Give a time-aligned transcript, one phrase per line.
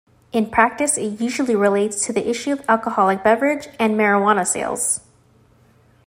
[0.31, 5.01] In practice, it usually relates to the issue of alcoholic beverage and marijuana sales.